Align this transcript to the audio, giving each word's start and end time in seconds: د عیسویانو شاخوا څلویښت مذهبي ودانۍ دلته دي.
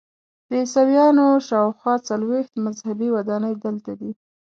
د 0.49 0.51
عیسویانو 0.61 1.25
شاخوا 1.47 1.93
څلویښت 2.07 2.53
مذهبي 2.65 3.09
ودانۍ 3.15 3.53
دلته 3.65 3.91
دي. 3.99 4.11